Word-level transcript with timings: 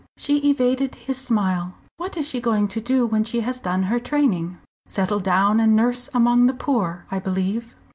She 0.17 0.49
evaded 0.49 0.95
his 0.95 1.19
smile. 1.19 1.75
"What 1.97 2.17
is 2.17 2.27
she 2.27 2.41
going 2.41 2.67
to 2.69 2.81
do 2.81 3.05
when 3.05 3.23
she 3.23 3.41
has 3.41 3.59
done 3.59 3.83
her 3.83 3.99
training?" 3.99 4.57
"Settle 4.87 5.19
down 5.19 5.59
and 5.59 5.75
nurse 5.75 6.09
among 6.11 6.47
the 6.47 6.55
poor, 6.55 7.05
I 7.11 7.19
believe." 7.19 7.75